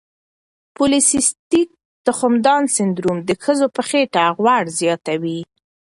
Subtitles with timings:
[0.75, 1.69] پولی سیسټیک
[2.07, 5.39] تخمدان سنډروم د ښځو په خېټه غوړ زیاتوي.